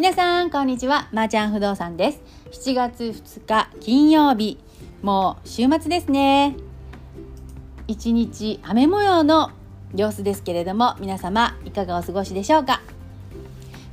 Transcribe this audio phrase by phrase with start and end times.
[0.00, 1.10] 皆さんこんにちは。
[1.12, 2.22] まー、ちゃん不動産です。
[2.52, 4.58] 7月2日金曜日。
[5.02, 6.56] もう週末ですね。
[7.86, 9.50] 一日雨模様の
[9.94, 12.80] 様子ですけれども皆様いかがお過ごしでしょうか？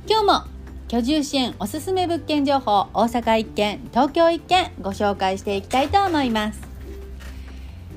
[0.08, 0.44] 今日も
[0.88, 6.62] 居住支援おすすめ物件情報大阪一軒東京一軒ご紹介していきたいと思います。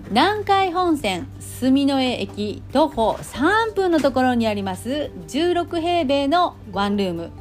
[0.10, 7.32] 南海本線住之江駅徒歩3分のところにあります16平米のワンルーム。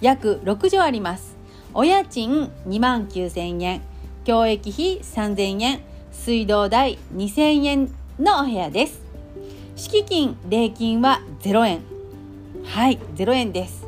[0.00, 1.36] 約6畳あります。
[1.74, 3.82] お家賃2万9000円。
[4.24, 5.80] 教育費3000円。
[6.12, 9.00] 水道代2000円のお部屋です。
[9.76, 11.80] 敷金礼金は0円。
[12.64, 13.86] はい0円です。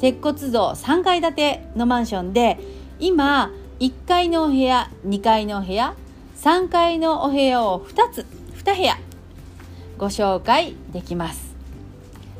[0.00, 2.58] 鉄骨造3階建てのマンションで
[2.98, 3.50] 今
[3.80, 5.94] 1階のお部屋2階のお部屋
[6.36, 8.26] 3階のお部屋を2つ
[8.62, 8.98] 2部屋
[9.98, 11.54] ご紹介できます。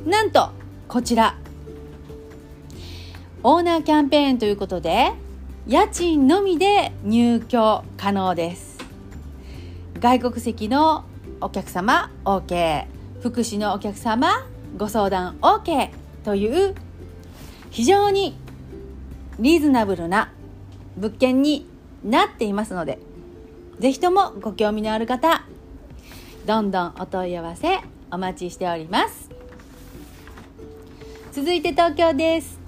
[0.04, 0.50] なんと
[0.88, 1.36] こちら。
[3.42, 5.12] オーナーキャンペーンということで
[5.66, 8.78] 家賃のみで入居可能です。
[10.00, 11.04] 外国籍の
[11.40, 12.86] お客様 OK
[13.20, 15.90] 福祉のお客様ご相談 OK
[16.24, 16.74] という
[17.70, 18.36] 非常に
[19.38, 20.32] リーズナブルな
[20.96, 21.66] 物件に
[22.04, 22.98] なっていますので
[23.78, 25.44] ぜひともご興味のある方
[26.46, 29.30] どんどんお問い合わせお待ちしております。
[31.32, 32.65] 続いて東京です。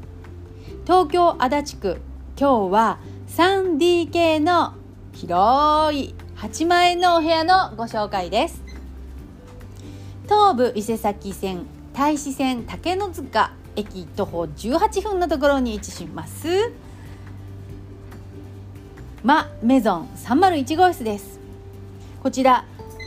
[0.88, 2.00] 東京足立区。
[2.40, 4.72] 今日は 3DK の
[5.12, 8.62] 広い8万円のお部屋のご紹介です。
[10.24, 16.72] 東武伊勢崎線大使線竹の塚駅徒歩18分のところに位置します。
[19.22, 21.38] マメゾン301号室です。
[22.22, 22.64] こちら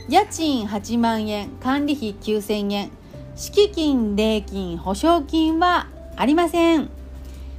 [0.08, 2.92] 家賃8万円管理費9000円
[3.34, 7.01] 敷金礼金保証金はありません。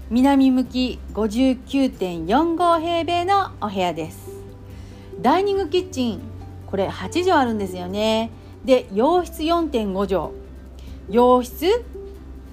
[0.10, 4.32] 南向き59.45平米のお部屋です。
[5.22, 6.22] ダイニングキッチン
[6.68, 8.30] これ8畳あるんですよね。
[8.66, 10.34] で洋室4.5畳。
[11.10, 11.86] 洋室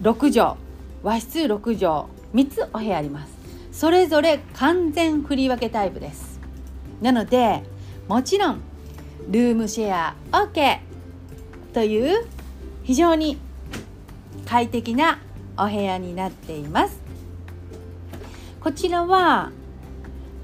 [0.01, 0.59] 6畳。
[1.03, 2.09] 和室6畳。
[2.35, 3.33] 3つお部屋あります。
[3.73, 6.39] それぞれ完全振り分けタイプです。
[7.03, 7.65] なので
[8.07, 8.61] もちろん
[9.29, 10.79] ルームシェア OK
[11.75, 12.27] という
[12.85, 13.39] 非常に
[14.47, 15.19] 快適な
[15.59, 17.00] お部屋になっています。
[18.61, 19.53] こちらは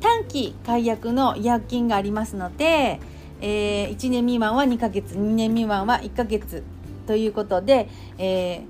[0.00, 2.98] 短期解約の違約金がありますので、
[3.42, 6.62] えー、1年未満は2ヶ月2年未満は1ヶ月
[7.06, 8.62] ということで、え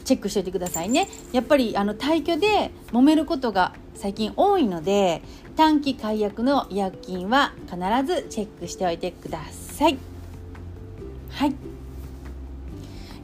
[0.00, 1.08] ー、チェックしておいてくださいね。
[1.32, 5.22] やっぱりあの退去で揉めることが最近多いので
[5.56, 7.76] 短期解約の違約金は必
[8.06, 9.98] ずチェックしておいてください。
[11.30, 11.54] はい。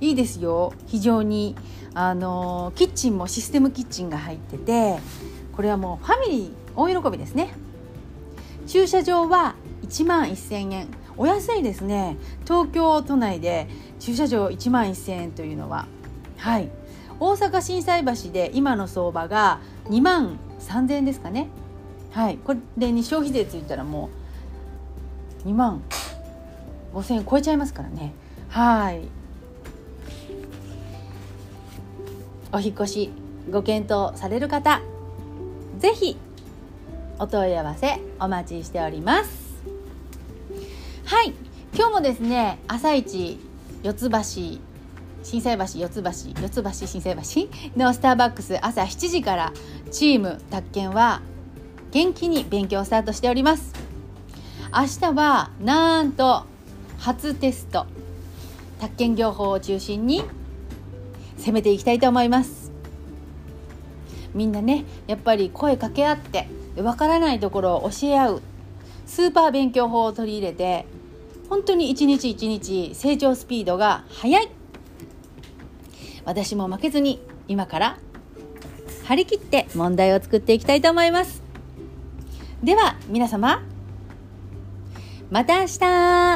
[0.01, 0.73] いいですよ。
[0.87, 1.55] 非常に
[1.95, 4.99] あのキッチンもシステムキッチンが入ってて
[5.57, 7.49] これはもうファミリー大喜びですね。
[8.67, 10.89] 駐車場は1万1000円。
[11.17, 12.19] お安いですね。
[12.45, 13.67] 東京都内で
[13.99, 15.87] 駐車場1万1000円というのは。
[16.37, 16.69] はい。
[17.19, 21.49] 大阪心斎橋で今の相場が2万3000円ですかね。
[22.13, 22.37] はい。
[22.37, 24.11] これに消費税ついたらも
[25.45, 25.83] う2万
[26.93, 28.13] 5000円超えちゃいますからね。
[28.51, 29.09] はい。
[32.53, 33.11] お引越し
[33.51, 34.83] ご検討される方。
[35.79, 36.17] ぜひ
[37.19, 39.47] お問い合わせお待ちしております。
[41.05, 41.35] はい
[41.75, 43.39] 今日もですね朝一
[43.83, 44.19] 四つ橋
[45.23, 46.11] 心斎橋四つ橋
[46.41, 49.53] 四つ橋心斎橋のスターバックス朝7時から
[49.91, 51.21] チーム宅建は
[51.91, 53.73] 元気に勉強スタートしております。
[54.73, 56.45] 明日はなんと
[56.99, 57.87] 初テスト。
[58.81, 60.23] 宅建業法を中心に
[61.39, 62.66] 攻めていきたいと思います。
[64.37, 68.43] みんなねやっぱり声かけ合ってわからないところを教え合う
[69.07, 70.87] スーパー勉強法を取り入れて
[71.49, 74.49] 本当に一日一日成長スピードが速い。
[76.25, 77.99] 私も負けずに今から
[79.05, 81.41] 張り切って問題を作っていきたいと思います。
[82.65, 83.63] では皆様
[85.31, 86.36] また明日。